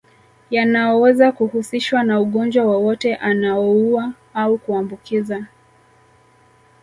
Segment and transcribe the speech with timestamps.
[0.49, 5.45] Yanaoweza kuhusishwa na ugonjwa wowote aunaoua au kuambukiza